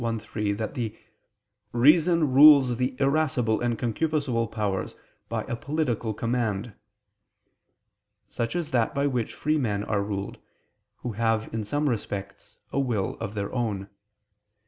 [0.03, 0.97] i, 3) that the
[1.73, 4.95] "reason rules the irascible and concupiscible powers
[5.29, 6.73] by a political command"
[8.27, 10.39] such as that by which free men are ruled,
[11.03, 13.87] who have in some respects a will of their own.